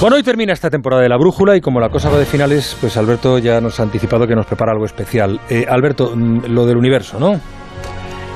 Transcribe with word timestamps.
Bueno, 0.00 0.16
hoy 0.16 0.22
termina 0.22 0.52
esta 0.52 0.68
temporada 0.70 1.02
de 1.02 1.08
La 1.08 1.16
Brújula 1.16 1.56
y 1.56 1.60
como 1.60 1.80
la 1.80 1.88
cosa 1.88 2.10
va 2.10 2.18
de 2.18 2.26
finales, 2.26 2.76
pues 2.80 2.96
Alberto 2.96 3.38
ya 3.38 3.60
nos 3.60 3.80
ha 3.80 3.84
anticipado 3.84 4.26
que 4.26 4.34
nos 4.34 4.44
prepara 4.44 4.72
algo 4.72 4.84
especial. 4.84 5.40
Eh, 5.48 5.64
Alberto, 5.68 6.12
mm, 6.14 6.46
lo 6.48 6.66
del 6.66 6.76
universo, 6.76 7.18
¿no? 7.18 7.40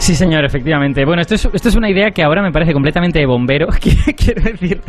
Sí, 0.09 0.15
señor, 0.15 0.43
efectivamente. 0.43 1.05
Bueno, 1.05 1.21
esto 1.21 1.35
es, 1.35 1.47
esto 1.53 1.69
es 1.69 1.77
una 1.77 1.91
idea 1.91 2.13
que 2.13 2.23
ahora 2.23 2.41
me 2.41 2.51
parece 2.51 2.73
completamente 2.73 3.19
de 3.19 3.27
bombero, 3.27 3.67
quiero 4.17 4.41
decir. 4.41 4.81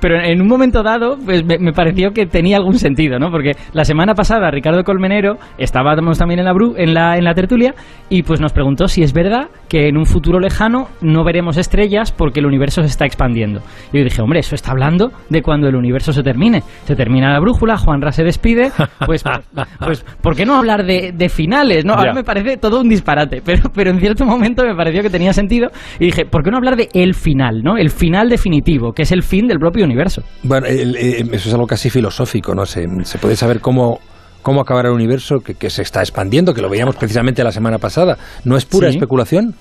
Pero 0.00 0.18
en 0.18 0.40
un 0.40 0.48
momento 0.48 0.82
dado, 0.82 1.18
pues 1.22 1.44
me, 1.44 1.74
pareció 1.74 2.12
que 2.12 2.24
tenía 2.24 2.56
algún 2.56 2.78
sentido, 2.78 3.18
¿no? 3.18 3.30
Porque 3.30 3.52
la 3.74 3.84
semana 3.84 4.14
pasada 4.14 4.50
Ricardo 4.50 4.82
Colmenero 4.82 5.36
estábamos 5.58 6.16
también 6.16 6.40
en 6.40 6.46
la, 6.46 6.54
en 6.78 6.94
la, 6.94 7.18
en 7.18 7.24
la 7.24 7.34
tertulia 7.34 7.74
y 8.08 8.22
pues 8.22 8.40
nos 8.40 8.54
preguntó 8.54 8.88
si 8.88 9.02
es 9.02 9.12
verdad 9.12 9.48
que 9.68 9.88
en 9.88 9.98
un 9.98 10.06
futuro 10.06 10.40
lejano 10.40 10.88
no 11.02 11.22
veremos 11.22 11.58
estrellas 11.58 12.10
porque 12.10 12.40
el 12.40 12.46
universo 12.46 12.80
se 12.80 12.88
está 12.88 13.04
expandiendo. 13.04 13.60
Y 13.92 13.98
yo 13.98 14.04
dije, 14.04 14.22
hombre, 14.22 14.40
eso 14.40 14.54
está 14.54 14.70
hablando 14.70 15.12
de 15.28 15.42
cuando 15.42 15.68
el 15.68 15.76
universo 15.76 16.14
se 16.14 16.22
termine. 16.22 16.62
Se 16.86 16.96
termina 16.96 17.30
la 17.30 17.40
brújula, 17.40 17.76
Juanra 17.76 18.10
se 18.10 18.24
despide, 18.24 18.72
pues, 19.04 19.22
pues 19.80 20.02
¿por 20.22 20.34
qué 20.34 20.46
no 20.46 20.56
hablar 20.56 20.86
de, 20.86 21.12
de 21.12 21.28
finales? 21.28 21.84
No, 21.84 21.92
ahora 21.92 22.14
me 22.14 22.24
parece 22.24 22.56
todo 22.56 22.80
un 22.80 22.88
disparate, 22.88 23.42
pero, 23.44 23.70
pero 23.74 23.90
en 23.90 24.00
cierto 24.00 24.29
momento 24.30 24.64
me 24.64 24.74
pareció 24.74 25.02
que 25.02 25.10
tenía 25.10 25.32
sentido 25.32 25.70
y 25.98 26.06
dije, 26.06 26.24
¿por 26.24 26.42
qué 26.42 26.50
no 26.50 26.56
hablar 26.56 26.76
de 26.76 26.88
el 26.94 27.14
final, 27.14 27.62
¿no? 27.62 27.76
El 27.76 27.90
final 27.90 28.28
definitivo, 28.28 28.92
que 28.92 29.02
es 29.02 29.12
el 29.12 29.22
fin 29.22 29.46
del 29.46 29.58
propio 29.58 29.84
universo. 29.84 30.22
Bueno, 30.42 30.66
eh, 30.66 31.24
eso 31.32 31.48
es 31.48 31.54
algo 31.54 31.66
casi 31.66 31.90
filosófico, 31.90 32.54
¿no? 32.54 32.64
Se, 32.66 32.86
se 33.04 33.18
puede 33.18 33.36
saber 33.36 33.60
cómo 33.60 34.00
cómo 34.42 34.60
acabará 34.60 34.88
el 34.88 34.94
universo 34.94 35.40
que, 35.40 35.70
se 35.70 35.82
está 35.82 36.00
expandiendo, 36.00 36.54
que 36.54 36.62
lo 36.62 36.70
veíamos 36.70 36.96
precisamente 36.96 37.44
la 37.44 37.52
semana 37.52 37.78
pasada. 37.78 38.16
¿No 38.44 38.56
es 38.56 38.64
pura 38.64 38.88
especulación? 38.88 39.54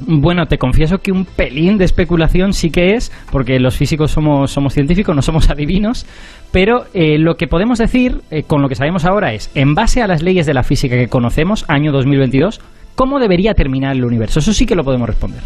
Bueno, 0.00 0.46
te 0.46 0.58
confieso 0.58 0.98
que 0.98 1.12
un 1.12 1.24
pelín 1.24 1.78
de 1.78 1.84
especulación 1.84 2.52
sí 2.52 2.70
que 2.70 2.94
es, 2.94 3.12
porque 3.30 3.60
los 3.60 3.76
físicos 3.76 4.10
somos, 4.10 4.50
somos 4.50 4.74
científicos, 4.74 5.14
no 5.14 5.22
somos 5.22 5.50
adivinos, 5.50 6.06
pero 6.50 6.84
eh, 6.94 7.18
lo 7.18 7.34
que 7.34 7.46
podemos 7.46 7.78
decir 7.78 8.20
eh, 8.30 8.42
con 8.42 8.62
lo 8.62 8.68
que 8.68 8.74
sabemos 8.74 9.04
ahora 9.04 9.32
es, 9.32 9.50
en 9.54 9.74
base 9.74 10.02
a 10.02 10.06
las 10.06 10.22
leyes 10.22 10.46
de 10.46 10.54
la 10.54 10.62
física 10.62 10.96
que 10.96 11.08
conocemos, 11.08 11.64
año 11.68 11.92
2022, 11.92 12.60
¿Cómo 12.94 13.18
debería 13.18 13.54
terminar 13.54 13.96
el 13.96 14.04
universo? 14.04 14.40
Eso 14.40 14.52
sí 14.52 14.66
que 14.66 14.74
lo 14.74 14.84
podemos 14.84 15.08
responder. 15.08 15.40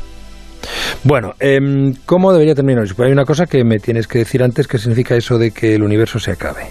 Bueno, 1.05 1.35
em, 1.39 1.95
¿cómo 2.05 2.33
debería 2.33 2.55
terminar? 2.55 2.85
Hay 2.99 3.13
una 3.13 3.25
cosa 3.25 3.47
que 3.47 3.65
me 3.65 3.79
tienes 3.79 4.09
que 4.09 4.19
decir 4.19 4.43
antes, 4.43 4.67
¿qué 4.67 4.79
significa 4.79 5.15
eso 5.15 5.39
de 5.39 5.53
que 5.53 5.75
el 5.75 5.83
universo 5.83 6.19
se 6.19 6.33
acabe? 6.33 6.63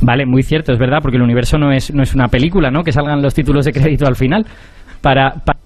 Vale, 0.00 0.24
muy 0.24 0.42
cierto, 0.42 0.72
es 0.72 0.78
verdad, 0.78 0.98
porque 1.02 1.18
el 1.18 1.22
universo 1.22 1.58
no 1.58 1.72
es, 1.72 1.92
no 1.92 2.02
es 2.02 2.14
una 2.14 2.28
película, 2.28 2.70
¿no? 2.70 2.82
Que 2.82 2.92
salgan 2.92 3.20
los 3.20 3.34
títulos 3.34 3.66
de 3.66 3.72
crédito 3.72 4.06
al 4.06 4.16
final. 4.16 4.46
Para, 5.02 5.34
para 5.44 5.58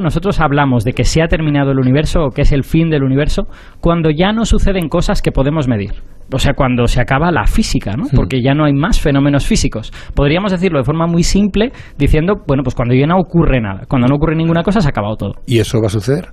nosotros 0.00 0.40
hablamos 0.40 0.84
de 0.84 0.92
que 0.92 1.04
se 1.04 1.22
ha 1.22 1.26
terminado 1.26 1.72
el 1.72 1.78
universo 1.78 2.20
o 2.24 2.30
que 2.30 2.42
es 2.42 2.52
el 2.52 2.64
fin 2.64 2.90
del 2.90 3.02
universo 3.02 3.48
cuando 3.80 4.10
ya 4.10 4.32
no 4.32 4.44
suceden 4.44 4.88
cosas 4.88 5.22
que 5.22 5.32
podemos 5.32 5.68
medir 5.68 5.92
o 6.30 6.38
sea, 6.38 6.54
cuando 6.54 6.86
se 6.86 7.00
acaba 7.00 7.30
la 7.30 7.46
física, 7.46 7.96
¿no? 7.96 8.04
Porque 8.14 8.42
ya 8.42 8.54
no 8.54 8.64
hay 8.64 8.72
más 8.72 9.00
fenómenos 9.00 9.46
físicos. 9.46 9.92
Podríamos 10.14 10.52
decirlo 10.52 10.78
de 10.78 10.84
forma 10.84 11.06
muy 11.06 11.22
simple 11.22 11.72
diciendo, 11.98 12.42
bueno, 12.46 12.62
pues 12.62 12.74
cuando 12.74 12.94
ya 12.94 13.06
no 13.06 13.16
ocurre 13.18 13.60
nada, 13.60 13.86
cuando 13.88 14.08
no 14.08 14.16
ocurre 14.16 14.36
ninguna 14.36 14.62
cosa 14.62 14.80
se 14.80 14.88
ha 14.88 14.90
acabado 14.90 15.16
todo. 15.16 15.34
¿Y 15.46 15.58
eso 15.58 15.78
va 15.80 15.86
a 15.86 15.90
suceder? 15.90 16.28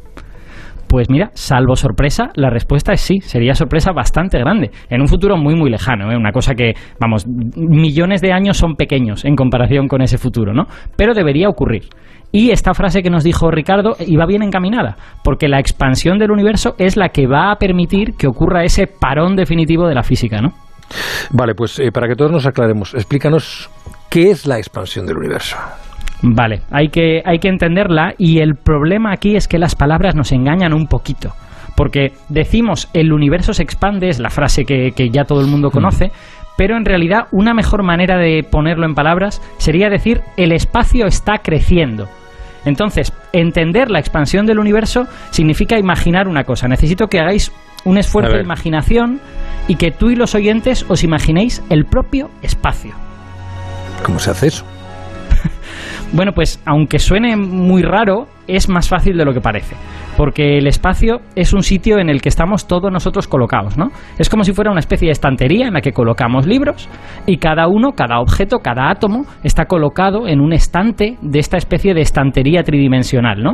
Pues 0.90 1.08
mira, 1.08 1.30
salvo 1.36 1.76
sorpresa, 1.76 2.32
la 2.34 2.50
respuesta 2.50 2.92
es 2.94 3.02
sí, 3.02 3.22
sería 3.22 3.54
sorpresa 3.54 3.92
bastante 3.92 4.40
grande, 4.40 4.72
en 4.90 5.02
un 5.02 5.08
futuro 5.08 5.38
muy 5.38 5.54
muy 5.54 5.70
lejano, 5.70 6.12
¿eh? 6.12 6.18
una 6.18 6.32
cosa 6.32 6.56
que, 6.56 6.74
vamos, 7.00 7.28
millones 7.28 8.22
de 8.22 8.34
años 8.34 8.58
son 8.58 8.74
pequeños 8.74 9.24
en 9.24 9.36
comparación 9.36 9.88
con 9.88 10.02
ese 10.02 10.18
futuro, 10.18 10.52
¿no? 10.52 10.66
Pero 10.98 11.14
debería 11.14 11.48
ocurrir. 11.48 11.84
Y 12.32 12.50
esta 12.50 12.74
frase 12.74 13.04
que 13.04 13.12
nos 13.12 13.24
dijo 13.24 13.52
Ricardo 13.52 13.98
iba 14.00 14.26
bien 14.26 14.42
encaminada, 14.42 14.98
porque 15.24 15.48
la 15.48 15.60
expansión 15.60 16.18
del 16.18 16.32
universo 16.32 16.74
es 16.80 16.98
la 16.98 17.10
que 17.10 17.28
va 17.28 17.52
a 17.52 17.58
permitir 17.58 18.16
que 18.18 18.26
ocurra 18.28 18.64
ese 18.64 18.88
parón 18.88 19.36
definitivo 19.36 19.88
de 19.88 19.94
la 19.94 20.02
física, 20.02 20.42
¿no? 20.42 20.54
Vale, 21.30 21.54
pues 21.54 21.78
eh, 21.78 21.92
para 21.92 22.08
que 22.08 22.16
todos 22.16 22.32
nos 22.32 22.48
aclaremos, 22.48 22.96
explícanos 22.96 23.70
qué 24.10 24.32
es 24.32 24.48
la 24.48 24.58
expansión 24.58 25.06
del 25.06 25.18
universo. 25.18 25.56
Vale, 26.22 26.62
hay 26.70 26.90
que, 26.90 27.22
hay 27.26 27.40
que 27.40 27.48
entenderla 27.48 28.14
y 28.18 28.40
el 28.40 28.56
problema 28.56 29.14
aquí 29.14 29.36
es 29.36 29.48
que 29.48 29.58
las 29.58 29.76
palabras 29.76 30.16
nos 30.16 30.32
engañan 30.32 30.74
un 30.74 30.88
poquito. 30.88 31.34
Porque 31.76 32.12
decimos 32.28 32.90
el 32.94 33.14
universo 33.14 33.54
se 33.54 33.64
expande, 33.64 34.10
es 34.10 34.20
la 34.20 34.30
frase 34.30 34.66
que, 34.66 34.92
que 34.92 35.10
ya 35.10 35.24
todo 35.24 35.40
el 35.40 35.48
mundo 35.48 35.70
mm. 35.70 35.72
conoce, 35.72 36.12
pero 36.58 36.76
en 36.76 36.84
realidad 36.84 37.28
una 37.32 37.54
mejor 37.54 37.84
manera 37.84 38.18
de 38.18 38.44
ponerlo 38.44 38.86
en 38.86 38.96
palabras 38.96 39.42
sería 39.60 39.90
decir 39.90 40.22
el 40.36 40.52
espacio 40.52 41.06
está 41.06 41.38
creciendo. 41.38 42.10
Entonces, 42.66 43.14
entender 43.32 43.90
la 43.90 44.00
expansión 44.00 44.46
del 44.46 44.60
universo 44.60 45.08
significa 45.32 45.80
imaginar 45.80 46.28
una 46.28 46.44
cosa. 46.44 46.68
Necesito 46.68 47.08
que 47.08 47.20
hagáis 47.20 47.54
un 47.86 47.98
esfuerzo 47.98 48.34
de 48.34 48.42
imaginación 48.42 49.22
y 49.70 49.76
que 49.76 49.92
tú 49.92 50.10
y 50.10 50.18
los 50.18 50.36
oyentes 50.36 50.86
os 50.90 51.06
imaginéis 51.06 51.64
el 51.70 51.86
propio 51.86 52.30
espacio. 52.42 52.92
¿Cómo 54.04 54.20
se 54.20 54.32
hace 54.32 54.48
eso? 54.48 54.66
Bueno, 56.14 56.32
pues 56.34 56.62
aunque 56.66 57.00
suene 57.00 57.36
muy 57.36 57.82
raro, 57.82 58.28
es 58.48 58.70
más 58.70 58.90
fácil 58.90 59.18
de 59.18 59.26
lo 59.26 59.34
que 59.34 59.42
parece 59.42 59.76
porque 60.20 60.58
el 60.58 60.68
espacio 60.68 61.22
es 61.38 61.54
un 61.54 61.64
sitio 61.64 61.98
en 61.98 62.10
el 62.10 62.22
que 62.22 62.28
estamos 62.28 62.68
todos 62.68 62.92
nosotros 62.92 63.30
colocados, 63.30 63.78
¿no? 63.78 63.90
Es 64.18 64.28
como 64.28 64.44
si 64.44 64.52
fuera 64.52 64.70
una 64.70 64.82
especie 64.82 65.06
de 65.06 65.14
estantería 65.14 65.68
en 65.68 65.74
la 65.74 65.80
que 65.80 65.94
colocamos 65.94 66.46
libros 66.46 66.90
y 67.26 67.38
cada 67.38 67.70
uno, 67.70 67.94
cada 67.94 68.20
objeto, 68.20 68.60
cada 68.60 68.90
átomo 68.90 69.24
está 69.46 69.64
colocado 69.64 70.28
en 70.28 70.42
un 70.42 70.52
estante 70.52 71.16
de 71.22 71.40
esta 71.40 71.56
especie 71.56 71.94
de 71.94 72.02
estantería 72.02 72.64
tridimensional, 72.64 73.42
¿no? 73.42 73.54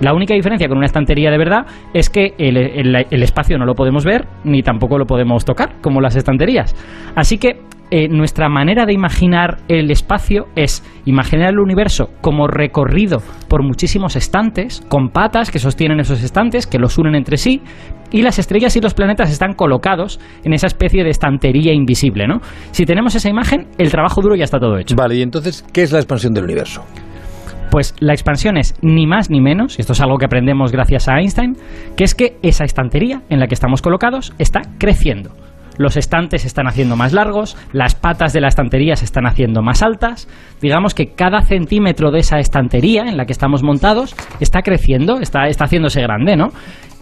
La 0.00 0.14
única 0.14 0.32
diferencia 0.32 0.68
con 0.68 0.78
una 0.78 0.86
estantería 0.86 1.30
de 1.30 1.36
verdad 1.36 1.66
es 1.92 2.08
que 2.08 2.32
el, 2.38 2.56
el 2.56 3.22
espacio 3.22 3.58
no 3.58 3.66
lo 3.66 3.74
podemos 3.74 4.06
ver 4.06 4.26
ni 4.42 4.62
tampoco 4.62 4.96
lo 4.96 5.04
podemos 5.04 5.44
tocar, 5.44 5.82
como 5.82 6.00
las 6.00 6.16
estanterías. 6.16 6.74
Así 7.14 7.36
que 7.36 7.60
eh, 7.90 8.08
nuestra 8.08 8.48
manera 8.48 8.84
de 8.84 8.92
imaginar 8.92 9.58
el 9.68 9.90
espacio 9.90 10.46
es 10.56 10.82
imaginar 11.04 11.50
el 11.50 11.60
universo 11.60 12.10
como 12.20 12.48
recorrido 12.48 13.22
por 13.48 13.62
muchísimos 13.62 14.16
estantes, 14.16 14.82
con 14.88 15.10
patas 15.10 15.50
que 15.50 15.60
sostienen 15.60 16.00
esos 16.00 16.22
estantes, 16.22 16.66
que 16.66 16.78
los 16.78 16.98
unen 16.98 17.14
entre 17.14 17.36
sí, 17.36 17.62
y 18.10 18.22
las 18.22 18.38
estrellas 18.38 18.76
y 18.76 18.80
los 18.80 18.94
planetas 18.94 19.30
están 19.30 19.52
colocados 19.54 20.20
en 20.44 20.52
esa 20.52 20.66
especie 20.66 21.04
de 21.04 21.10
estantería 21.10 21.72
invisible, 21.72 22.26
¿no? 22.26 22.40
Si 22.72 22.84
tenemos 22.86 23.14
esa 23.14 23.28
imagen, 23.28 23.68
el 23.78 23.90
trabajo 23.90 24.20
duro 24.20 24.34
ya 24.34 24.44
está 24.44 24.58
todo 24.58 24.78
hecho. 24.78 24.96
Vale, 24.96 25.16
y 25.16 25.22
entonces, 25.22 25.64
¿qué 25.72 25.82
es 25.82 25.92
la 25.92 25.98
expansión 25.98 26.34
del 26.34 26.44
universo? 26.44 26.84
Pues 27.70 27.94
la 28.00 28.14
expansión 28.14 28.56
es 28.56 28.74
ni 28.82 29.06
más 29.06 29.30
ni 29.30 29.40
menos, 29.40 29.78
y 29.78 29.82
esto 29.82 29.92
es 29.92 30.00
algo 30.00 30.18
que 30.18 30.24
aprendemos 30.24 30.72
gracias 30.72 31.08
a 31.08 31.18
Einstein, 31.18 31.56
que 31.96 32.04
es 32.04 32.14
que 32.14 32.36
esa 32.42 32.64
estantería 32.64 33.22
en 33.28 33.38
la 33.38 33.46
que 33.46 33.54
estamos 33.54 33.82
colocados 33.82 34.32
está 34.38 34.62
creciendo 34.78 35.30
los 35.78 35.96
estantes 35.96 36.42
se 36.42 36.48
están 36.48 36.66
haciendo 36.66 36.96
más 36.96 37.12
largos, 37.12 37.56
las 37.72 37.94
patas 37.94 38.32
de 38.32 38.40
la 38.40 38.48
estantería 38.48 38.96
se 38.96 39.04
están 39.04 39.26
haciendo 39.26 39.62
más 39.62 39.82
altas. 39.82 40.28
Digamos 40.60 40.94
que 40.94 41.14
cada 41.14 41.42
centímetro 41.42 42.10
de 42.10 42.20
esa 42.20 42.38
estantería 42.38 43.02
en 43.02 43.16
la 43.16 43.26
que 43.26 43.32
estamos 43.32 43.62
montados 43.62 44.14
está 44.40 44.62
creciendo, 44.62 45.20
está, 45.20 45.46
está 45.48 45.64
haciéndose 45.64 46.02
grande, 46.02 46.36
¿no? 46.36 46.48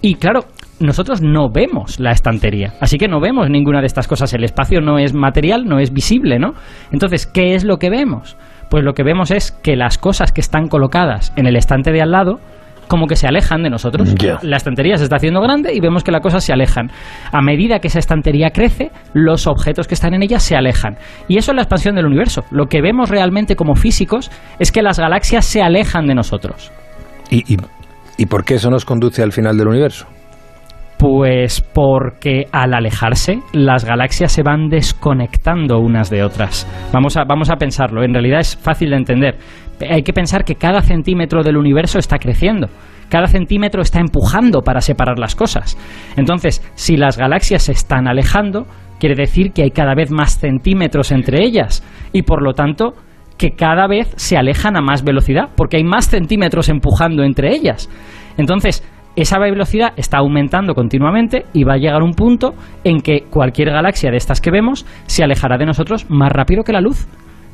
Y 0.01 0.17
claro, 0.17 0.45
nosotros 0.81 1.23
no 1.23 1.49
vemos 1.51 1.99
la 1.99 2.11
estantería, 2.11 2.75
así 2.81 2.99
que 2.99 3.09
no 3.09 3.21
vemos 3.21 3.49
ninguna 3.49 3.81
de 3.81 3.87
estas 3.87 4.09
cosas. 4.09 4.35
El 4.35 4.45
espacio 4.45 4.81
no 4.81 4.99
es 4.99 5.15
material, 5.15 5.65
no 5.65 5.79
es 5.79 5.93
visible, 5.93 6.39
¿no? 6.39 6.53
Entonces, 6.93 7.27
¿qué 7.27 7.55
es 7.55 7.65
lo 7.65 7.79
que 7.79 7.91
vemos? 7.91 8.37
Pues 8.71 8.85
lo 8.85 8.93
que 8.93 9.05
vemos 9.05 9.31
es 9.31 9.53
que 9.53 9.77
las 9.77 9.99
cosas 9.99 10.33
que 10.33 10.41
están 10.41 10.69
colocadas 10.69 11.33
en 11.37 11.47
el 11.47 11.57
estante 11.57 11.93
de 11.93 12.03
al 12.03 12.11
lado 12.11 12.41
como 12.89 13.07
que 13.07 13.17
se 13.17 13.27
alejan 13.27 13.63
de 13.63 13.71
nosotros. 13.71 14.15
La 14.43 14.57
estantería 14.57 14.97
se 14.97 15.05
está 15.05 15.17
haciendo 15.17 15.41
grande 15.41 15.73
y 15.75 15.81
vemos 15.81 16.03
que 16.05 16.13
las 16.13 16.21
cosas 16.21 16.45
se 16.45 16.53
alejan. 16.53 16.91
A 17.33 17.43
medida 17.43 17.79
que 17.79 17.89
esa 17.89 17.99
estantería 17.99 18.51
crece, 18.51 18.91
los 19.13 19.47
objetos 19.47 19.87
que 19.87 19.95
están 19.95 20.15
en 20.15 20.23
ella 20.23 20.39
se 20.39 20.57
alejan. 20.57 20.97
Y 21.29 21.39
eso 21.39 21.53
es 21.53 21.57
la 21.57 21.63
expansión 21.63 21.95
del 21.95 22.07
universo. 22.07 22.45
Lo 22.51 22.67
que 22.67 22.81
vemos 22.81 23.11
realmente 23.11 23.57
como 23.57 23.75
físicos 23.75 24.31
es 24.59 24.73
que 24.73 24.83
las 24.83 24.99
galaxias 24.99 25.45
se 25.45 25.63
alejan 25.63 26.07
de 26.07 26.15
nosotros. 26.15 26.73
¿Y, 27.31 27.57
y 28.17 28.27
por 28.27 28.45
qué 28.45 28.55
eso 28.55 28.71
nos 28.71 28.85
conduce 28.85 29.23
al 29.23 29.33
final 29.33 29.57
del 29.57 29.69
universo? 29.69 30.07
Pues 31.05 31.61
porque 31.61 32.47
al 32.51 32.73
alejarse, 32.73 33.41
las 33.53 33.85
galaxias 33.85 34.33
se 34.33 34.43
van 34.43 34.71
desconectando 34.71 35.79
unas 35.79 36.09
de 36.09 36.25
otras. 36.25 36.67
Vamos 36.95 37.19
a, 37.19 37.25
vamos 37.25 37.51
a 37.51 37.57
pensarlo, 37.57 38.03
en 38.03 38.15
realidad 38.15 38.41
es 38.41 38.57
fácil 38.57 38.89
de 38.89 38.97
entender. 38.97 39.37
Hay 39.87 40.03
que 40.03 40.15
pensar 40.15 40.45
que 40.45 40.55
cada 40.55 40.81
centímetro 40.81 41.43
del 41.43 41.59
universo 41.59 41.99
está 41.99 42.17
creciendo. 42.17 42.69
Cada 43.11 43.27
centímetro 43.27 43.83
está 43.83 44.01
empujando 44.01 44.63
para 44.63 44.81
separar 44.81 45.19
las 45.19 45.35
cosas. 45.35 45.77
Entonces, 46.17 46.67
si 46.75 46.97
las 46.97 47.19
galaxias 47.19 47.65
se 47.65 47.73
están 47.73 48.09
alejando, 48.09 48.67
quiere 48.99 49.15
decir 49.15 49.53
que 49.53 49.65
hay 49.65 49.73
cada 49.73 49.95
vez 49.95 50.11
más 50.11 50.39
centímetros 50.39 51.13
entre 51.13 51.45
ellas 51.45 51.85
y 52.15 52.23
por 52.23 52.43
lo 52.43 52.55
tanto 52.55 52.95
que 53.37 53.51
cada 53.51 53.87
vez 53.89 54.11
se 54.17 54.39
alejan 54.39 54.75
a 54.79 54.81
más 54.81 55.05
velocidad, 55.05 55.51
porque 55.55 55.77
hay 55.77 55.85
más 55.85 56.09
centímetros 56.09 56.71
empujando 56.71 57.25
entre 57.25 57.55
ellas. 57.55 57.91
Entonces, 58.39 58.83
esa 59.17 59.39
velocidad 59.39 59.93
está 59.97 60.19
aumentando 60.19 60.75
continuamente 60.75 61.45
y 61.53 61.65
va 61.65 61.75
a 61.75 61.79
llegar 61.79 62.03
un 62.03 62.13
punto 62.13 62.55
en 62.83 63.01
que 63.01 63.23
cualquier 63.31 63.71
galaxia 63.71 64.11
de 64.11 64.17
estas 64.17 64.41
que 64.41 64.51
vemos 64.51 64.87
se 65.07 65.23
alejará 65.23 65.57
de 65.57 65.67
nosotros 65.67 66.07
más 66.11 66.33
rápido 66.33 66.65
que 66.65 66.73
la 66.73 66.81
luz. 66.81 67.07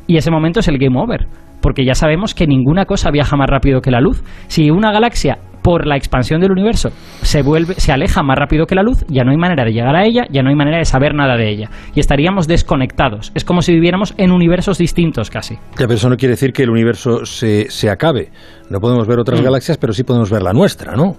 Y 0.07 0.17
ese 0.17 0.31
momento 0.31 0.61
es 0.61 0.69
el 0.69 0.79
game 0.79 0.99
over, 0.99 1.27
porque 1.61 1.85
ya 1.85 1.95
sabemos 1.95 2.35
que 2.35 2.47
ninguna 2.47 2.87
cosa 2.87 3.11
viaja 3.11 3.37
más 3.37 3.49
rápido 3.49 3.81
que 3.81 3.91
la 3.91 4.01
luz. 4.01 4.23
Si 4.49 4.71
una 4.71 4.91
galaxia 4.91 5.39
por 5.62 5.87
la 5.87 5.97
expansión 5.97 6.41
del 6.41 6.53
universo 6.53 6.91
se 7.23 7.43
vuelve, 7.43 7.75
se 7.75 7.93
aleja 7.93 8.23
más 8.23 8.39
rápido 8.39 8.65
que 8.65 8.75
la 8.75 8.83
luz, 8.83 9.05
ya 9.09 9.25
no 9.25 9.31
hay 9.31 9.37
manera 9.37 9.65
de 9.65 9.73
llegar 9.73 9.95
a 9.95 10.05
ella, 10.05 10.25
ya 10.31 10.43
no 10.43 10.49
hay 10.49 10.57
manera 10.57 10.79
de 10.79 10.87
saber 10.87 11.15
nada 11.15 11.37
de 11.37 11.51
ella. 11.51 11.69
Y 11.95 12.01
estaríamos 12.01 12.49
desconectados. 12.49 13.31
Es 13.35 13.45
como 13.45 13.61
si 13.61 13.75
viviéramos 13.75 14.15
en 14.17 14.33
universos 14.33 14.79
distintos 14.79 15.29
casi. 15.29 15.59
pero 15.77 15.93
eso 15.93 16.09
no 16.09 16.17
quiere 16.17 16.33
decir 16.33 16.53
que 16.53 16.62
el 16.62 16.71
universo 16.71 17.27
se, 17.27 17.71
se 17.71 17.91
acabe. 17.91 18.31
No 18.71 18.81
podemos 18.81 19.07
ver 19.07 19.19
otras 19.19 19.41
mm. 19.43 19.45
galaxias, 19.45 19.77
pero 19.77 19.93
sí 19.93 20.05
podemos 20.05 20.31
ver 20.31 20.43
la 20.43 20.53
nuestra, 20.53 20.97
¿no? 20.97 21.17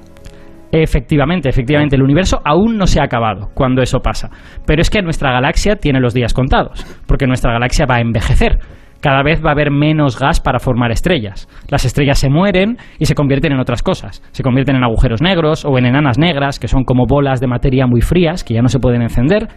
Efectivamente, 0.72 1.50
efectivamente, 1.50 1.96
el 1.96 2.04
universo 2.04 2.42
aún 2.46 2.78
no 2.78 2.88
se 2.88 3.02
ha 3.02 3.04
acabado 3.04 3.50
cuando 3.54 3.82
eso 3.82 4.00
pasa. 4.00 4.30
Pero 4.66 4.82
es 4.82 4.90
que 4.90 5.02
nuestra 5.02 5.32
galaxia 5.32 5.76
tiene 5.76 6.00
los 6.00 6.14
días 6.14 6.34
contados, 6.34 6.86
porque 7.08 7.28
nuestra 7.28 7.52
galaxia 7.52 7.86
va 7.86 7.98
a 7.98 8.02
envejecer 8.02 8.60
cada 9.02 9.24
vez 9.24 9.44
va 9.44 9.50
a 9.50 9.54
haber 9.54 9.72
menos 9.72 10.18
gas 10.18 10.40
para 10.40 10.60
formar 10.60 10.92
estrellas. 10.92 11.50
Las 11.70 11.86
estrellas 11.86 12.20
se 12.20 12.30
mueren 12.30 12.78
y 13.00 13.06
se 13.06 13.16
convierten 13.16 13.52
en 13.52 13.60
otras 13.60 13.82
cosas. 13.82 14.22
Se 14.32 14.44
convierten 14.44 14.76
en 14.76 14.84
agujeros 14.84 15.22
negros 15.22 15.66
o 15.66 15.78
en 15.78 15.88
enanas 15.88 16.18
negras, 16.18 16.60
que 16.60 16.68
son 16.68 16.84
como 16.84 17.06
bolas 17.08 17.42
de 17.42 17.48
materia 17.48 17.88
muy 17.88 18.02
frías 18.02 18.44
que 18.44 18.54
ya 18.54 18.62
no 18.62 18.70
se 18.70 18.80
pueden 18.80 19.02
encender. 19.02 19.48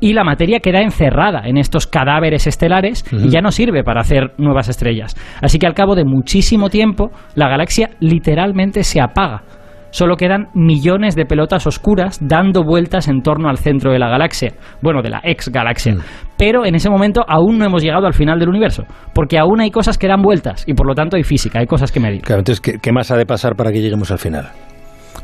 Y 0.00 0.12
la 0.14 0.24
materia 0.24 0.60
queda 0.60 0.80
encerrada 0.80 1.42
en 1.44 1.58
estos 1.58 1.86
cadáveres 1.86 2.46
estelares 2.46 3.04
y 3.12 3.28
ya 3.28 3.40
no 3.40 3.50
sirve 3.50 3.84
para 3.84 4.00
hacer 4.00 4.32
nuevas 4.38 4.68
estrellas. 4.68 5.14
Así 5.42 5.58
que 5.58 5.66
al 5.66 5.74
cabo 5.74 5.94
de 5.94 6.04
muchísimo 6.04 6.70
tiempo, 6.70 7.10
la 7.34 7.48
galaxia 7.48 7.90
literalmente 8.00 8.82
se 8.82 9.00
apaga 9.00 9.42
solo 9.90 10.16
quedan 10.16 10.48
millones 10.54 11.14
de 11.16 11.26
pelotas 11.26 11.66
oscuras 11.66 12.18
dando 12.20 12.64
vueltas 12.64 13.08
en 13.08 13.22
torno 13.22 13.48
al 13.48 13.58
centro 13.58 13.92
de 13.92 13.98
la 13.98 14.08
galaxia, 14.08 14.54
bueno, 14.82 15.02
de 15.02 15.10
la 15.10 15.20
ex 15.24 15.48
galaxia. 15.48 15.94
Mm. 15.94 16.00
Pero 16.36 16.64
en 16.64 16.74
ese 16.74 16.90
momento 16.90 17.22
aún 17.28 17.58
no 17.58 17.64
hemos 17.64 17.82
llegado 17.82 18.06
al 18.06 18.14
final 18.14 18.38
del 18.38 18.48
universo, 18.48 18.84
porque 19.14 19.38
aún 19.38 19.60
hay 19.60 19.70
cosas 19.70 19.98
que 19.98 20.08
dan 20.08 20.22
vueltas 20.22 20.64
y 20.66 20.74
por 20.74 20.86
lo 20.86 20.94
tanto 20.94 21.16
hay 21.16 21.24
física, 21.24 21.60
hay 21.60 21.66
cosas 21.66 21.92
que 21.92 22.00
medir. 22.00 22.22
Claro, 22.22 22.40
entonces, 22.40 22.78
qué 22.80 22.92
más 22.92 23.10
ha 23.10 23.16
de 23.16 23.26
pasar 23.26 23.56
para 23.56 23.70
que 23.70 23.80
lleguemos 23.80 24.10
al 24.10 24.18
final? 24.18 24.48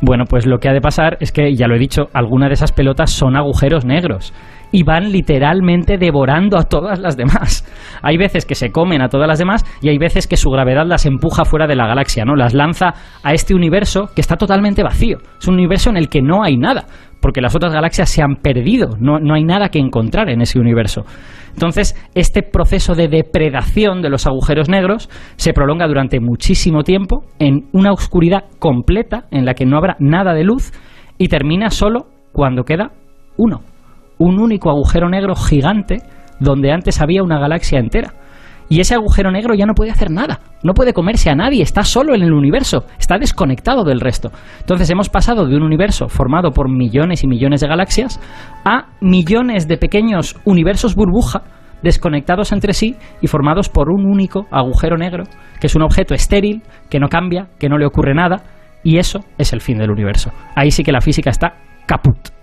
Bueno, 0.01 0.25
pues 0.29 0.47
lo 0.47 0.59
que 0.59 0.69
ha 0.69 0.73
de 0.73 0.81
pasar 0.81 1.17
es 1.21 1.33
que, 1.33 1.55
ya 1.55 1.67
lo 1.67 1.75
he 1.75 1.79
dicho, 1.79 2.09
algunas 2.13 2.51
de 2.51 2.55
esas 2.55 2.73
pelotas 2.73 3.11
son 3.11 3.37
agujeros 3.37 3.85
negros 3.85 4.35
y 4.73 4.83
van 4.83 5.11
literalmente 5.11 5.99
devorando 5.99 6.59
a 6.59 6.65
todas 6.65 6.99
las 6.99 7.17
demás. 7.17 7.65
Hay 8.03 8.17
veces 8.17 8.45
que 8.45 8.55
se 8.55 8.71
comen 8.71 9.03
a 9.03 9.09
todas 9.09 9.29
las 9.29 9.39
demás 9.39 9.65
y 9.81 9.89
hay 9.89 9.99
veces 9.99 10.27
que 10.27 10.37
su 10.37 10.51
gravedad 10.51 10.87
las 10.87 11.07
empuja 11.07 11.45
fuera 11.45 11.67
de 11.67 11.77
la 11.77 11.87
galaxia, 11.87 12.25
¿no? 12.25 12.37
Las 12.37 12.55
lanza 12.55 12.95
a 13.23 13.33
este 13.33 13.55
universo 13.55 14.11
que 14.15 14.21
está 14.21 14.37
totalmente 14.37 14.83
vacío. 14.83 15.19
Es 15.39 15.49
un 15.49 15.55
universo 15.55 15.91
en 15.91 15.97
el 15.97 16.09
que 16.09 16.23
no 16.23 16.43
hay 16.43 16.57
nada, 16.57 16.87
porque 17.21 17.41
las 17.41 17.55
otras 17.55 17.73
galaxias 17.73 18.09
se 18.09 18.23
han 18.23 18.37
perdido, 18.37 18.97
no, 19.01 19.19
no 19.19 19.35
hay 19.35 19.45
nada 19.45 19.69
que 19.69 19.79
encontrar 19.79 20.29
en 20.31 20.41
ese 20.41 20.59
universo. 20.59 21.05
Entonces, 21.53 21.95
este 22.15 22.43
proceso 22.43 22.95
de 22.95 23.09
depredación 23.09 24.03
de 24.03 24.11
los 24.11 24.27
agujeros 24.27 24.69
negros 24.69 25.09
se 25.37 25.55
prolonga 25.55 25.87
durante 25.87 26.21
muchísimo 26.21 26.83
tiempo 26.83 27.25
en 27.39 27.67
una 27.73 27.93
oscuridad 27.93 28.45
completa 28.59 29.25
en 29.31 29.47
la 29.47 29.55
que 29.55 29.65
no 29.65 29.79
habrá 29.79 29.97
nada 29.99 30.35
de 30.35 30.45
luz 30.45 30.73
y 31.17 31.29
termina 31.29 31.71
solo 31.71 32.09
cuando 32.33 32.65
queda 32.65 32.91
uno 33.39 33.63
un 34.19 34.41
único 34.41 34.71
agujero 34.71 35.09
negro 35.09 35.35
gigante 35.35 35.99
donde 36.41 36.73
antes 36.73 37.01
había 37.01 37.23
una 37.23 37.39
galaxia 37.39 37.79
entera. 37.79 38.13
Y 38.69 38.81
ese 38.81 38.95
agujero 38.95 39.31
negro 39.31 39.55
ya 39.55 39.65
no 39.65 39.75
puede 39.75 39.93
hacer 39.93 40.11
nada, 40.11 40.41
no 40.65 40.75
puede 40.75 40.93
comerse 40.93 41.31
a 41.31 41.37
nadie, 41.37 41.63
está 41.63 41.85
solo 41.85 42.17
en 42.17 42.23
el 42.23 42.33
universo, 42.33 42.85
está 42.99 43.17
desconectado 43.17 43.85
del 43.85 44.01
resto. 44.01 44.33
Entonces 44.59 44.91
hemos 44.91 45.09
pasado 45.09 45.47
de 45.47 45.57
un 45.57 45.63
universo 45.63 46.09
formado 46.09 46.51
por 46.51 46.69
millones 46.69 47.23
y 47.23 47.29
millones 47.29 47.61
de 47.61 47.69
galaxias 47.69 48.21
a 48.65 48.87
millones 49.01 49.69
de 49.69 49.77
pequeños 49.77 50.37
universos 50.45 50.97
burbuja 50.97 51.43
desconectados 51.83 52.51
entre 52.51 52.73
sí 52.73 52.97
y 53.21 53.29
formados 53.29 53.69
por 53.69 53.91
un 53.91 54.05
único 54.05 54.47
agujero 54.51 54.97
negro, 54.97 55.25
que 55.61 55.69
es 55.69 55.77
un 55.77 55.83
objeto 55.83 56.15
estéril, 56.15 56.63
que 56.91 56.99
no 56.99 57.09
cambia, 57.09 57.49
que 57.61 57.69
no 57.69 57.79
le 57.79 57.87
ocurre 57.87 58.15
nada, 58.15 58.43
y 58.83 58.99
eso 58.99 59.21
es 59.39 59.53
el 59.53 59.61
fin 59.61 59.79
del 59.79 59.91
universo. 59.91 60.33
Ahí 60.57 60.73
sí 60.73 60.83
que 60.83 60.93
la 60.93 61.01
física 61.01 61.31
está 61.31 61.55
caput. 61.87 62.36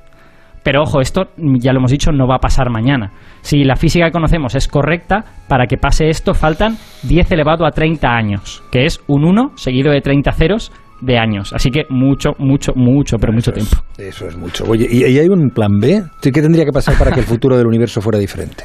Pero 0.63 0.83
ojo, 0.83 1.01
esto 1.01 1.25
ya 1.37 1.73
lo 1.73 1.79
hemos 1.79 1.91
dicho, 1.91 2.11
no 2.11 2.27
va 2.27 2.35
a 2.35 2.39
pasar 2.39 2.69
mañana. 2.69 3.11
Si 3.41 3.63
la 3.63 3.75
física 3.75 4.05
que 4.05 4.11
conocemos 4.11 4.55
es 4.55 4.67
correcta, 4.67 5.25
para 5.47 5.67
que 5.67 5.77
pase 5.77 6.09
esto 6.09 6.33
faltan 6.33 6.77
10 7.03 7.31
elevado 7.31 7.65
a 7.65 7.71
30 7.71 8.07
años, 8.07 8.63
que 8.71 8.85
es 8.85 9.01
un 9.07 9.25
1 9.25 9.51
seguido 9.55 9.91
de 9.91 10.01
30 10.01 10.31
ceros 10.31 10.71
de 11.01 11.17
años. 11.17 11.51
Así 11.53 11.69
que 11.69 11.83
mucho, 11.89 12.31
mucho, 12.39 12.71
mucho, 12.75 13.17
pero 13.17 13.33
mucho 13.33 13.51
tiempo. 13.51 13.77
eso 13.97 14.27
es 14.27 14.37
mucho. 14.37 14.63
Oye, 14.67 14.87
¿y, 14.89 15.03
hay 15.03 15.27
un 15.27 15.49
plan 15.49 15.79
B? 15.79 16.01
¿Qué 16.21 16.31
tendría 16.31 16.63
que 16.65 16.71
pasar 16.71 16.97
para 16.97 17.11
que 17.11 17.19
el 17.19 17.25
futuro 17.25 17.57
del 17.57 17.67
universo 17.67 18.01
fuera 18.01 18.17
diferente? 18.17 18.63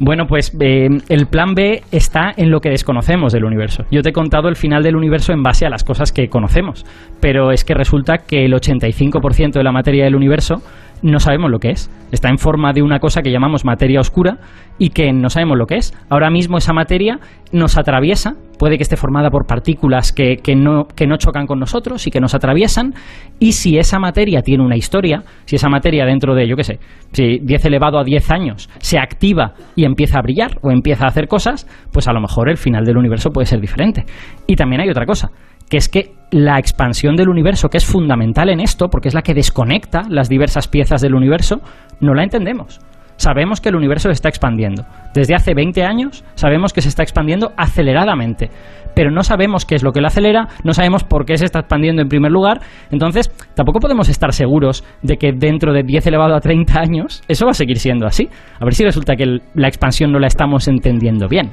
Bueno, 0.00 0.26
pues 0.26 0.52
eh, 0.60 0.88
el 1.08 1.26
plan 1.26 1.54
B 1.54 1.82
está 1.92 2.32
en 2.36 2.50
lo 2.50 2.60
que 2.60 2.68
desconocemos 2.68 3.32
del 3.32 3.44
universo. 3.44 3.84
Yo 3.92 4.02
te 4.02 4.10
he 4.10 4.12
contado 4.12 4.48
el 4.48 4.56
final 4.56 4.82
del 4.82 4.96
universo 4.96 5.32
en 5.32 5.42
base 5.42 5.66
a 5.66 5.70
las 5.70 5.84
cosas 5.84 6.10
que 6.10 6.28
conocemos, 6.28 6.84
pero 7.20 7.52
es 7.52 7.64
que 7.64 7.74
resulta 7.74 8.18
que 8.18 8.44
el 8.44 8.52
85% 8.52 9.52
de 9.52 9.62
la 9.62 9.70
materia 9.70 10.04
del 10.04 10.16
universo 10.16 10.62
no 11.04 11.20
sabemos 11.20 11.50
lo 11.50 11.58
que 11.58 11.70
es. 11.70 11.90
Está 12.12 12.30
en 12.30 12.38
forma 12.38 12.72
de 12.72 12.82
una 12.82 12.98
cosa 12.98 13.20
que 13.20 13.30
llamamos 13.30 13.64
materia 13.64 14.00
oscura 14.00 14.38
y 14.78 14.88
que 14.88 15.12
no 15.12 15.28
sabemos 15.28 15.58
lo 15.58 15.66
que 15.66 15.76
es. 15.76 15.92
Ahora 16.08 16.30
mismo 16.30 16.56
esa 16.56 16.72
materia 16.72 17.20
nos 17.52 17.76
atraviesa, 17.76 18.36
puede 18.58 18.78
que 18.78 18.84
esté 18.84 18.96
formada 18.96 19.28
por 19.28 19.46
partículas 19.46 20.12
que, 20.12 20.38
no, 20.56 20.86
que 20.86 21.06
no 21.06 21.18
chocan 21.18 21.46
con 21.46 21.60
nosotros 21.60 22.06
y 22.06 22.10
que 22.10 22.20
nos 22.20 22.34
atraviesan, 22.34 22.94
y 23.38 23.52
si 23.52 23.76
esa 23.76 23.98
materia 23.98 24.40
tiene 24.40 24.64
una 24.64 24.76
historia, 24.76 25.22
si 25.44 25.56
esa 25.56 25.68
materia 25.68 26.06
dentro 26.06 26.34
de, 26.34 26.48
yo 26.48 26.56
qué 26.56 26.64
sé, 26.64 26.80
si 27.12 27.38
10 27.38 27.66
elevado 27.66 27.98
a 27.98 28.04
10 28.04 28.30
años 28.30 28.70
se 28.78 28.98
activa 28.98 29.52
y 29.76 29.84
empieza 29.84 30.18
a 30.18 30.22
brillar 30.22 30.58
o 30.62 30.70
empieza 30.70 31.04
a 31.04 31.08
hacer 31.08 31.28
cosas, 31.28 31.66
pues 31.92 32.08
a 32.08 32.14
lo 32.14 32.20
mejor 32.22 32.48
el 32.48 32.56
final 32.56 32.84
del 32.86 32.96
universo 32.96 33.30
puede 33.30 33.46
ser 33.46 33.60
diferente. 33.60 34.06
Y 34.46 34.56
también 34.56 34.80
hay 34.80 34.88
otra 34.88 35.04
cosa, 35.04 35.30
que 35.68 35.76
es 35.76 35.88
que 35.88 36.12
la 36.30 36.58
expansión 36.58 37.16
del 37.16 37.28
universo, 37.28 37.68
que 37.68 37.78
es 37.78 37.84
fundamental 37.84 38.48
en 38.48 38.60
esto, 38.60 38.88
porque 38.88 39.08
es 39.08 39.14
la 39.14 39.22
que 39.22 39.34
desconecta 39.34 40.02
las 40.08 40.28
diversas 40.28 40.68
piezas 40.68 41.00
del 41.00 41.14
universo, 41.14 41.60
no 42.00 42.14
la 42.14 42.24
entendemos. 42.24 42.80
Sabemos 43.16 43.60
que 43.60 43.68
el 43.68 43.76
universo 43.76 44.10
está 44.10 44.28
expandiendo. 44.28 44.84
Desde 45.14 45.36
hace 45.36 45.54
20 45.54 45.84
años 45.84 46.24
sabemos 46.34 46.72
que 46.72 46.80
se 46.80 46.88
está 46.88 47.04
expandiendo 47.04 47.52
aceleradamente, 47.56 48.50
pero 48.94 49.12
no 49.12 49.22
sabemos 49.22 49.64
qué 49.64 49.76
es 49.76 49.84
lo 49.84 49.92
que 49.92 50.00
lo 50.00 50.08
acelera, 50.08 50.48
no 50.64 50.72
sabemos 50.72 51.04
por 51.04 51.24
qué 51.24 51.36
se 51.36 51.44
está 51.44 51.60
expandiendo 51.60 52.02
en 52.02 52.08
primer 52.08 52.32
lugar, 52.32 52.60
entonces 52.90 53.30
tampoco 53.54 53.78
podemos 53.78 54.08
estar 54.08 54.32
seguros 54.32 54.84
de 55.02 55.16
que 55.16 55.32
dentro 55.32 55.72
de 55.72 55.84
10 55.84 56.08
elevado 56.08 56.34
a 56.34 56.40
30 56.40 56.80
años 56.80 57.22
eso 57.28 57.44
va 57.44 57.52
a 57.52 57.54
seguir 57.54 57.78
siendo 57.78 58.06
así. 58.06 58.28
A 58.58 58.64
ver 58.64 58.74
si 58.74 58.84
resulta 58.84 59.14
que 59.14 59.38
la 59.54 59.68
expansión 59.68 60.10
no 60.10 60.18
la 60.18 60.26
estamos 60.26 60.66
entendiendo 60.66 61.28
bien. 61.28 61.52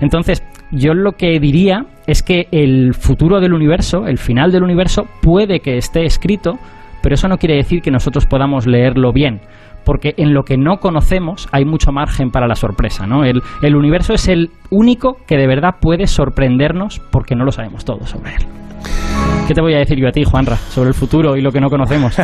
Entonces, 0.00 0.42
yo 0.72 0.94
lo 0.94 1.12
que 1.12 1.38
diría 1.38 1.84
es 2.06 2.22
que 2.22 2.48
el 2.50 2.94
futuro 2.94 3.40
del 3.40 3.52
universo, 3.52 4.06
el 4.06 4.18
final 4.18 4.50
del 4.50 4.64
universo, 4.64 5.04
puede 5.20 5.60
que 5.60 5.76
esté 5.76 6.04
escrito, 6.04 6.54
pero 7.02 7.14
eso 7.14 7.28
no 7.28 7.36
quiere 7.36 7.56
decir 7.56 7.82
que 7.82 7.90
nosotros 7.90 8.26
podamos 8.26 8.66
leerlo 8.66 9.12
bien, 9.12 9.40
porque 9.84 10.14
en 10.16 10.32
lo 10.32 10.44
que 10.44 10.56
no 10.56 10.78
conocemos 10.78 11.48
hay 11.52 11.64
mucho 11.64 11.92
margen 11.92 12.30
para 12.30 12.48
la 12.48 12.54
sorpresa. 12.54 13.06
¿no? 13.06 13.24
El, 13.24 13.42
el 13.62 13.76
universo 13.76 14.14
es 14.14 14.28
el 14.28 14.50
único 14.70 15.18
que 15.26 15.36
de 15.36 15.46
verdad 15.46 15.76
puede 15.80 16.06
sorprendernos 16.06 17.00
porque 17.10 17.34
no 17.34 17.44
lo 17.44 17.52
sabemos 17.52 17.84
todo 17.84 18.06
sobre 18.06 18.34
él. 18.36 18.42
¿Qué 19.46 19.54
te 19.54 19.60
voy 19.60 19.74
a 19.74 19.78
decir 19.78 19.98
yo 19.98 20.08
a 20.08 20.12
ti, 20.12 20.24
Juanra, 20.24 20.56
sobre 20.56 20.88
el 20.88 20.94
futuro 20.94 21.36
y 21.36 21.40
lo 21.40 21.50
que 21.50 21.60
no 21.60 21.68
conocemos? 21.68 22.16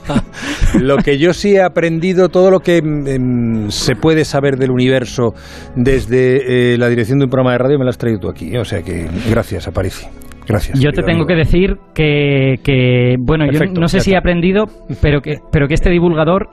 lo 0.80 0.98
que 0.98 1.18
yo 1.18 1.32
sí 1.32 1.56
he 1.56 1.62
aprendido, 1.62 2.28
todo 2.28 2.50
lo 2.50 2.60
que 2.60 2.80
mm, 2.82 3.70
se 3.70 3.96
puede 3.96 4.24
saber 4.24 4.56
del 4.56 4.70
universo 4.70 5.32
desde 5.74 6.74
eh, 6.74 6.78
la 6.78 6.88
dirección 6.88 7.18
de 7.18 7.24
un 7.24 7.30
programa 7.30 7.52
de 7.52 7.58
radio, 7.58 7.78
me 7.78 7.84
lo 7.84 7.90
has 7.90 7.98
traído 7.98 8.20
tú 8.20 8.28
aquí. 8.28 8.56
O 8.56 8.64
sea 8.64 8.82
que 8.82 9.08
gracias, 9.30 9.66
Aparici. 9.66 10.06
Gracias. 10.46 10.78
Yo 10.78 10.90
te 10.92 11.02
tengo 11.02 11.24
que 11.24 11.34
decir 11.34 11.76
que, 11.94 13.16
bueno, 13.18 13.46
yo 13.50 13.60
no 13.72 13.88
sé 13.88 14.00
si 14.00 14.12
he 14.12 14.16
aprendido, 14.16 14.66
pero 15.00 15.20
que, 15.20 15.38
pero 15.50 15.68
que 15.68 15.74
este 15.74 15.88
divulgador 15.90 16.48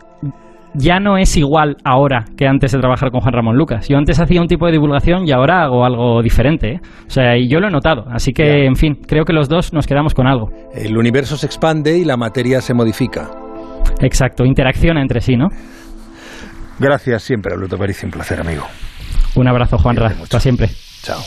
ya 0.73 0.99
no 0.99 1.17
es 1.17 1.35
igual 1.37 1.77
ahora 1.83 2.25
que 2.37 2.47
antes 2.47 2.71
de 2.71 2.79
trabajar 2.79 3.11
con 3.11 3.21
Juan 3.21 3.33
Ramón 3.33 3.57
Lucas. 3.57 3.87
Yo 3.87 3.97
antes 3.97 4.19
hacía 4.19 4.41
un 4.41 4.47
tipo 4.47 4.65
de 4.65 4.71
divulgación 4.73 5.27
y 5.27 5.31
ahora 5.31 5.63
hago 5.63 5.85
algo 5.85 6.21
diferente. 6.21 6.73
¿eh? 6.73 6.79
O 7.07 7.09
sea, 7.09 7.37
y 7.37 7.47
yo 7.47 7.59
lo 7.59 7.67
he 7.67 7.71
notado. 7.71 8.05
Así 8.09 8.33
que, 8.33 8.65
en 8.65 8.75
fin, 8.75 8.95
creo 9.07 9.25
que 9.25 9.33
los 9.33 9.49
dos 9.49 9.73
nos 9.73 9.87
quedamos 9.87 10.13
con 10.13 10.27
algo. 10.27 10.49
El 10.73 10.97
universo 10.97 11.37
se 11.37 11.45
expande 11.45 11.97
y 11.97 12.05
la 12.05 12.17
materia 12.17 12.61
se 12.61 12.73
modifica. 12.73 13.29
Exacto, 14.01 14.45
interacciona 14.45 15.01
entre 15.01 15.21
sí, 15.21 15.35
¿no? 15.35 15.49
Gracias 16.79 17.23
siempre, 17.23 17.53
Alberto 17.53 17.77
París. 17.77 18.03
Un 18.03 18.11
placer, 18.11 18.39
amigo. 18.39 18.63
Un 19.35 19.47
abrazo, 19.47 19.77
Juanra. 19.77 20.07
Hasta 20.07 20.39
siempre. 20.39 20.69
Chao. 21.03 21.19